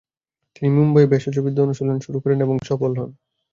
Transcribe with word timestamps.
তিনি 0.55 0.69
মুম্বাইয়ে 0.77 1.11
ভেষজবিদ্যা 1.11 1.63
অনুশীলন 1.63 1.97
শুরু 2.05 2.17
করেন 2.19 2.39
এবং 2.41 2.55
সফল 2.69 2.91
হন। 2.97 3.09